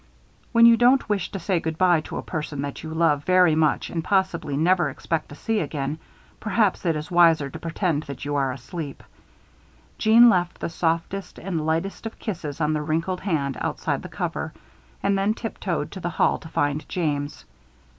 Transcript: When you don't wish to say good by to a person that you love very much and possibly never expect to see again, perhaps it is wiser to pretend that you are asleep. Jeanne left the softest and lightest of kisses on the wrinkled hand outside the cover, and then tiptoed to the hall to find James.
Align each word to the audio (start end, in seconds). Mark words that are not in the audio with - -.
When 0.51 0.65
you 0.65 0.77
don't 0.77 1.07
wish 1.09 1.29
to 1.31 1.37
say 1.37 1.59
good 1.59 1.77
by 1.77 2.01
to 2.01 2.17
a 2.17 2.23
person 2.23 2.63
that 2.63 2.81
you 2.81 2.89
love 2.91 3.23
very 3.23 3.53
much 3.53 3.91
and 3.91 4.03
possibly 4.03 4.57
never 4.57 4.89
expect 4.89 5.29
to 5.29 5.35
see 5.35 5.59
again, 5.59 5.99
perhaps 6.39 6.87
it 6.87 6.95
is 6.95 7.11
wiser 7.11 7.51
to 7.51 7.59
pretend 7.59 8.01
that 8.09 8.25
you 8.25 8.35
are 8.35 8.51
asleep. 8.51 9.03
Jeanne 9.99 10.27
left 10.27 10.59
the 10.59 10.69
softest 10.69 11.37
and 11.37 11.67
lightest 11.67 12.07
of 12.07 12.17
kisses 12.17 12.59
on 12.59 12.73
the 12.73 12.81
wrinkled 12.81 13.21
hand 13.21 13.57
outside 13.61 14.01
the 14.01 14.09
cover, 14.09 14.53
and 15.03 15.19
then 15.19 15.35
tiptoed 15.35 15.91
to 15.91 15.99
the 15.99 16.09
hall 16.09 16.39
to 16.39 16.47
find 16.49 16.89
James. 16.89 17.45